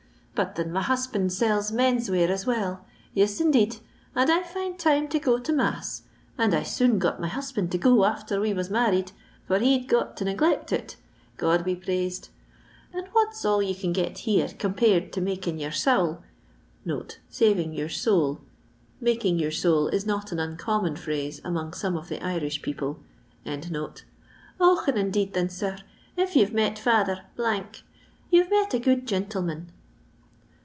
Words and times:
But 0.33 0.55
thin 0.55 0.71
my 0.71 0.81
husbnnd 0.81 1.29
sells 1.29 1.71
men's 1.71 2.09
wear 2.09 2.31
as 2.31 2.47
well. 2.47 2.83
Tis, 3.13 3.39
indeed, 3.39 3.77
and 4.15 4.27
I 4.31 4.41
find 4.41 4.79
time 4.79 5.07
to 5.09 5.19
go 5.19 5.37
to 5.37 5.53
mass, 5.53 6.01
and 6.35 6.55
I 6.55 6.63
soon 6.63 6.97
got 6.97 7.21
my 7.21 7.27
husband 7.27 7.71
to 7.73 7.77
go 7.77 8.03
after 8.05 8.41
we 8.41 8.51
was 8.51 8.67
married, 8.71 9.11
for 9.45 9.59
he 9.59 9.77
'd 9.77 9.87
got 9.87 10.17
to 10.17 10.25
neglect 10.25 10.71
it, 10.71 10.95
€K>d 11.37 11.63
be 11.63 11.75
praised; 11.75 12.29
nnd 12.91 13.09
what 13.09 13.35
's 13.35 13.45
all 13.45 13.61
you 13.61 13.75
can 13.75 13.93
get 13.93 14.19
here 14.19 14.47
compared 14.57 15.13
to 15.13 15.21
making 15.21 15.59
your 15.59 15.71
sowl" 15.73 16.23
[saring 17.29 17.73
your 17.77 17.89
soul— 17.89 18.41
making 19.09 19.37
your 19.37 19.51
soul 19.51 19.89
is 19.89 20.07
not 20.07 20.31
an 20.31 20.39
uncommon 20.39 20.95
phrase 20.95 21.39
among 21.43 21.73
some 21.73 21.95
of 21.95 22.09
the 22.09 22.23
Irish 22.25 22.63
people]." 22.63 22.97
Och, 23.45 24.87
and 24.87 24.97
indeed 24.97 25.35
thin, 25.35 25.49
sir, 25.49 25.77
if 26.17 26.35
you 26.35 26.47
'te 26.47 26.53
met 26.53 26.79
Father, 26.79 27.25
you 28.31 28.43
'?e 28.43 28.47
met 28.49 28.73
a 28.73 28.79
good 28.79 29.05
gintleman." 29.05 29.67